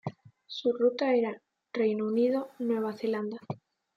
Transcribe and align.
Su 0.47 0.73
ruta 0.73 1.13
era 1.13 1.43
Reino 1.71 2.07
Unido-Nueva 2.07 2.91
Zelanda. 2.93 3.37